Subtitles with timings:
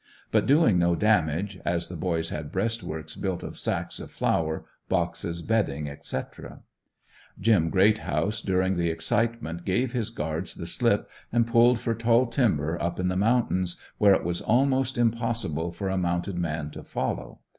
[0.31, 4.65] But doing no damage, as the boys had breast works built of sacks of flour,
[4.89, 6.61] boxes, bedding, etc.
[7.39, 12.81] Jim Greathouse during the excitement gave his guards the slip and pulled for "tall timber"
[12.81, 17.41] up in the mountains where it was almost impossible for a mounted man to follow.